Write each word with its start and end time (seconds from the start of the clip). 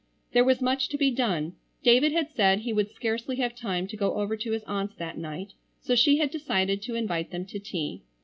There 0.31 0.43
was 0.43 0.61
much 0.63 0.89
to 0.89 0.97
be 0.97 1.11
done. 1.11 1.53
David 1.83 2.11
had 2.11 2.31
said 2.31 2.61
he 2.61 2.73
would 2.73 2.89
scarcely 2.89 3.35
have 3.35 3.55
time 3.55 3.85
to 3.85 3.95
go 3.95 4.15
over 4.15 4.35
to 4.35 4.51
his 4.51 4.63
aunts 4.63 4.95
that 4.95 5.15
night, 5.19 5.53
so 5.79 5.93
she 5.93 6.17
had 6.17 6.31
decided 6.31 6.81
to 6.81 6.95
invite 6.95 7.29
them 7.29 7.45
to 7.45 7.59
tea. 7.59 8.01